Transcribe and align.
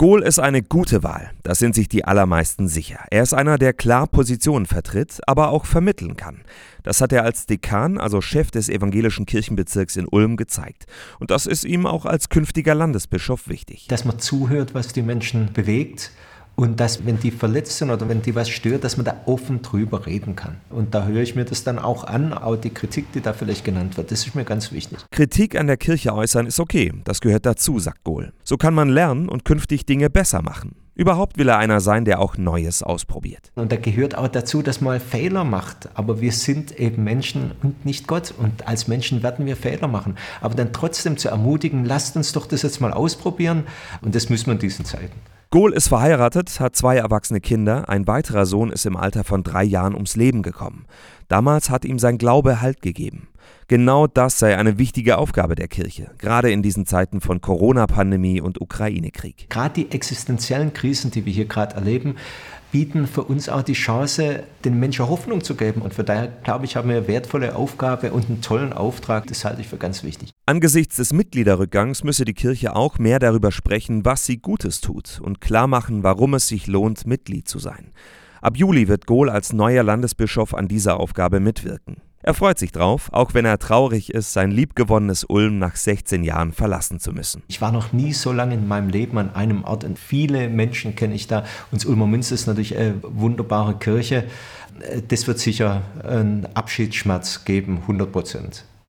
Gohl 0.00 0.22
ist 0.22 0.38
eine 0.38 0.62
gute 0.62 1.02
Wahl, 1.02 1.30
das 1.42 1.58
sind 1.58 1.74
sich 1.74 1.86
die 1.86 2.06
allermeisten 2.06 2.68
sicher. 2.68 3.00
Er 3.10 3.22
ist 3.22 3.34
einer, 3.34 3.58
der 3.58 3.74
klar 3.74 4.06
Positionen 4.06 4.64
vertritt, 4.64 5.20
aber 5.26 5.50
auch 5.50 5.66
vermitteln 5.66 6.16
kann. 6.16 6.40
Das 6.82 7.02
hat 7.02 7.12
er 7.12 7.24
als 7.24 7.44
Dekan, 7.44 7.98
also 7.98 8.22
Chef 8.22 8.50
des 8.50 8.70
evangelischen 8.70 9.26
Kirchenbezirks 9.26 9.96
in 9.96 10.08
Ulm, 10.08 10.38
gezeigt. 10.38 10.86
Und 11.18 11.30
das 11.30 11.44
ist 11.44 11.64
ihm 11.64 11.84
auch 11.84 12.06
als 12.06 12.30
künftiger 12.30 12.74
Landesbischof 12.74 13.46
wichtig. 13.46 13.88
Dass 13.88 14.06
man 14.06 14.18
zuhört, 14.18 14.72
was 14.72 14.88
die 14.88 15.02
Menschen 15.02 15.52
bewegt 15.52 16.12
und 16.60 16.78
dass, 16.78 17.06
wenn 17.06 17.18
die 17.18 17.30
verletzt 17.30 17.78
sind 17.78 17.90
oder 17.90 18.06
wenn 18.10 18.20
die 18.20 18.34
was 18.34 18.50
stört, 18.50 18.84
dass 18.84 18.98
man 18.98 19.06
da 19.06 19.16
offen 19.24 19.62
drüber 19.62 20.04
reden 20.04 20.36
kann. 20.36 20.58
Und 20.68 20.94
da 20.94 21.06
höre 21.06 21.22
ich 21.22 21.34
mir 21.34 21.46
das 21.46 21.64
dann 21.64 21.78
auch 21.78 22.04
an, 22.04 22.34
auch 22.34 22.56
die 22.56 22.68
Kritik, 22.68 23.12
die 23.12 23.22
da 23.22 23.32
vielleicht 23.32 23.64
genannt 23.64 23.96
wird. 23.96 24.10
Das 24.10 24.26
ist 24.26 24.34
mir 24.34 24.44
ganz 24.44 24.70
wichtig. 24.70 24.98
Kritik 25.10 25.58
an 25.58 25.68
der 25.68 25.78
Kirche 25.78 26.14
äußern 26.14 26.46
ist 26.46 26.60
okay, 26.60 26.92
das 27.04 27.22
gehört 27.22 27.46
dazu, 27.46 27.78
sagt 27.78 28.04
Gohl. 28.04 28.34
So 28.44 28.58
kann 28.58 28.74
man 28.74 28.90
lernen 28.90 29.30
und 29.30 29.46
künftig 29.46 29.86
Dinge 29.86 30.10
besser 30.10 30.42
machen. 30.42 30.74
Überhaupt 30.94 31.38
will 31.38 31.48
er 31.48 31.56
einer 31.56 31.80
sein, 31.80 32.04
der 32.04 32.20
auch 32.20 32.36
Neues 32.36 32.82
ausprobiert. 32.82 33.52
Und 33.54 33.72
da 33.72 33.76
gehört 33.76 34.18
auch 34.18 34.28
dazu, 34.28 34.60
dass 34.60 34.82
man 34.82 35.00
Fehler 35.00 35.44
macht. 35.44 35.88
Aber 35.94 36.20
wir 36.20 36.32
sind 36.32 36.78
eben 36.78 37.04
Menschen 37.04 37.52
und 37.62 37.86
nicht 37.86 38.06
Gott. 38.06 38.34
Und 38.36 38.68
als 38.68 38.86
Menschen 38.86 39.22
werden 39.22 39.46
wir 39.46 39.56
Fehler 39.56 39.88
machen. 39.88 40.16
Aber 40.42 40.54
dann 40.54 40.74
trotzdem 40.74 41.16
zu 41.16 41.30
ermutigen, 41.30 41.86
lasst 41.86 42.16
uns 42.16 42.32
doch 42.32 42.44
das 42.44 42.60
jetzt 42.60 42.82
mal 42.82 42.92
ausprobieren. 42.92 43.64
Und 44.02 44.14
das 44.14 44.28
müssen 44.28 44.48
wir 44.48 44.52
in 44.52 44.58
diesen 44.58 44.84
Zeiten. 44.84 45.18
Gohl 45.52 45.72
ist 45.72 45.88
verheiratet, 45.88 46.60
hat 46.60 46.76
zwei 46.76 46.96
erwachsene 46.96 47.40
Kinder, 47.40 47.88
ein 47.88 48.06
weiterer 48.06 48.46
Sohn 48.46 48.70
ist 48.70 48.86
im 48.86 48.96
Alter 48.96 49.24
von 49.24 49.42
drei 49.42 49.64
Jahren 49.64 49.94
ums 49.94 50.14
Leben 50.14 50.42
gekommen. 50.42 50.86
Damals 51.26 51.70
hat 51.70 51.84
ihm 51.84 51.98
sein 51.98 52.18
Glaube 52.18 52.60
Halt 52.60 52.82
gegeben. 52.82 53.26
Genau 53.66 54.06
das 54.06 54.38
sei 54.38 54.56
eine 54.56 54.78
wichtige 54.78 55.18
Aufgabe 55.18 55.56
der 55.56 55.66
Kirche, 55.66 56.12
gerade 56.18 56.52
in 56.52 56.62
diesen 56.62 56.86
Zeiten 56.86 57.20
von 57.20 57.40
Corona-Pandemie 57.40 58.40
und 58.40 58.60
Ukraine-Krieg. 58.60 59.50
Gerade 59.50 59.74
die 59.74 59.90
existenziellen 59.90 60.72
Krisen, 60.72 61.10
die 61.10 61.26
wir 61.26 61.32
hier 61.32 61.46
gerade 61.46 61.74
erleben, 61.74 62.14
bieten 62.70 63.08
für 63.08 63.24
uns 63.24 63.48
auch 63.48 63.62
die 63.62 63.72
Chance, 63.72 64.44
den 64.64 64.78
Menschen 64.78 65.08
Hoffnung 65.08 65.42
zu 65.42 65.56
geben. 65.56 65.82
Und 65.82 65.94
von 65.94 66.06
daher, 66.06 66.28
glaube 66.28 66.64
ich, 66.64 66.76
haben 66.76 66.88
wir 66.88 66.98
eine 66.98 67.08
wertvolle 67.08 67.56
Aufgabe 67.56 68.12
und 68.12 68.28
einen 68.28 68.40
tollen 68.40 68.72
Auftrag. 68.72 69.26
Das 69.26 69.44
halte 69.44 69.62
ich 69.62 69.66
für 69.66 69.78
ganz 69.78 70.04
wichtig. 70.04 70.30
Angesichts 70.50 70.96
des 70.96 71.12
Mitgliederrückgangs 71.12 72.02
müsse 72.02 72.24
die 72.24 72.34
Kirche 72.34 72.74
auch 72.74 72.98
mehr 72.98 73.20
darüber 73.20 73.52
sprechen, 73.52 74.04
was 74.04 74.26
sie 74.26 74.38
Gutes 74.38 74.80
tut 74.80 75.20
und 75.22 75.40
klar 75.40 75.68
machen, 75.68 76.02
warum 76.02 76.34
es 76.34 76.48
sich 76.48 76.66
lohnt, 76.66 77.06
Mitglied 77.06 77.46
zu 77.46 77.60
sein. 77.60 77.92
Ab 78.42 78.56
Juli 78.56 78.88
wird 78.88 79.06
Gohl 79.06 79.30
als 79.30 79.52
neuer 79.52 79.84
Landesbischof 79.84 80.52
an 80.52 80.66
dieser 80.66 80.98
Aufgabe 80.98 81.38
mitwirken. 81.38 81.98
Er 82.24 82.34
freut 82.34 82.58
sich 82.58 82.72
drauf, 82.72 83.10
auch 83.12 83.32
wenn 83.32 83.44
er 83.44 83.60
traurig 83.60 84.12
ist, 84.12 84.32
sein 84.32 84.50
liebgewonnenes 84.50 85.22
Ulm 85.22 85.60
nach 85.60 85.76
16 85.76 86.24
Jahren 86.24 86.50
verlassen 86.50 86.98
zu 86.98 87.12
müssen. 87.12 87.44
Ich 87.46 87.60
war 87.60 87.70
noch 87.70 87.92
nie 87.92 88.12
so 88.12 88.32
lange 88.32 88.54
in 88.54 88.66
meinem 88.66 88.88
Leben 88.88 89.18
an 89.18 89.32
einem 89.32 89.62
Ort 89.62 89.84
und 89.84 90.00
viele 90.00 90.48
Menschen 90.48 90.96
kenne 90.96 91.14
ich 91.14 91.28
da. 91.28 91.44
Und 91.70 91.86
Ulmer 91.86 92.08
Münze 92.08 92.34
ist 92.34 92.48
natürlich 92.48 92.76
eine 92.76 92.96
wunderbare 93.04 93.78
Kirche. 93.78 94.24
Das 95.06 95.28
wird 95.28 95.38
sicher 95.38 95.82
einen 96.02 96.48
Abschiedsschmerz 96.54 97.44
geben, 97.44 97.82
100 97.82 98.10
Prozent. 98.10 98.64